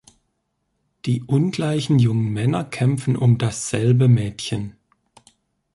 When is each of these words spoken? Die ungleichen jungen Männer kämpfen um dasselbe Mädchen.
Die 1.05 1.21
ungleichen 1.21 1.99
jungen 1.99 2.33
Männer 2.33 2.63
kämpfen 2.63 3.15
um 3.15 3.37
dasselbe 3.37 4.07
Mädchen. 4.07 4.75